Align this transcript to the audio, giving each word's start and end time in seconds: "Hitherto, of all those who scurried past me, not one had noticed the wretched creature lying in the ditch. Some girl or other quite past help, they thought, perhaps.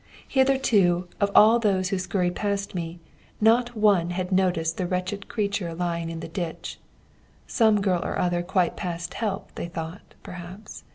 "Hitherto, 0.27 1.07
of 1.19 1.29
all 1.35 1.59
those 1.59 1.89
who 1.89 1.99
scurried 1.99 2.33
past 2.35 2.73
me, 2.73 2.99
not 3.39 3.75
one 3.77 4.09
had 4.09 4.31
noticed 4.31 4.77
the 4.77 4.87
wretched 4.87 5.27
creature 5.27 5.75
lying 5.75 6.09
in 6.09 6.21
the 6.21 6.27
ditch. 6.27 6.79
Some 7.45 7.81
girl 7.81 8.03
or 8.03 8.17
other 8.17 8.41
quite 8.41 8.75
past 8.75 9.13
help, 9.13 9.53
they 9.53 9.67
thought, 9.67 10.15
perhaps. 10.23 10.85